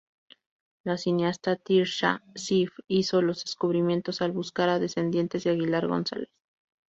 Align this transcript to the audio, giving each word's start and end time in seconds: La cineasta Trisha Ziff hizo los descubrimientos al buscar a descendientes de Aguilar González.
La 0.83 0.97
cineasta 0.97 1.57
Trisha 1.57 2.23
Ziff 2.35 2.71
hizo 2.87 3.21
los 3.21 3.43
descubrimientos 3.43 4.23
al 4.23 4.31
buscar 4.31 4.67
a 4.67 4.79
descendientes 4.79 5.43
de 5.43 5.51
Aguilar 5.51 5.85
González. 5.85 6.29